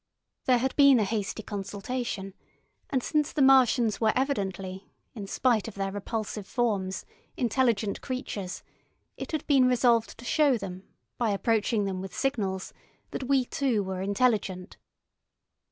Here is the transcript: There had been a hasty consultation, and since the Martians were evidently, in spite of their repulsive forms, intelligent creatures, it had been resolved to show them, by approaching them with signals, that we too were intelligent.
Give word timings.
There 0.45 0.57
had 0.57 0.75
been 0.75 0.99
a 0.99 1.03
hasty 1.03 1.43
consultation, 1.43 2.33
and 2.89 3.03
since 3.03 3.31
the 3.31 3.43
Martians 3.43 4.01
were 4.01 4.13
evidently, 4.15 4.89
in 5.13 5.27
spite 5.27 5.67
of 5.67 5.75
their 5.75 5.91
repulsive 5.91 6.47
forms, 6.47 7.05
intelligent 7.37 8.01
creatures, 8.01 8.63
it 9.15 9.31
had 9.31 9.45
been 9.45 9.67
resolved 9.67 10.17
to 10.17 10.25
show 10.25 10.57
them, 10.57 10.87
by 11.19 11.29
approaching 11.29 11.85
them 11.85 12.01
with 12.01 12.17
signals, 12.17 12.73
that 13.11 13.25
we 13.25 13.45
too 13.45 13.83
were 13.83 14.01
intelligent. 14.01 14.75